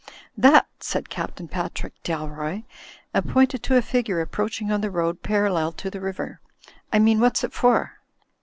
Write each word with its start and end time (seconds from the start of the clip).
*'That!" 0.35 0.65
said 0.79 1.11
Captain 1.11 1.47
Patrick 1.47 1.93
Dalroy, 2.01 2.63
and 3.13 3.29
pointed 3.29 3.61
to 3.61 3.77
a 3.77 3.83
figure 3.83 4.19
approaching 4.19 4.71
on 4.71 4.81
the 4.81 4.89
road 4.89 5.21
parallel 5.21 5.71
to 5.73 5.91
the 5.91 6.01
river, 6.01 6.39
"I 6.91 6.97
mean, 6.97 7.19
what's 7.19 7.43
it 7.43 7.53
for?" 7.53 7.99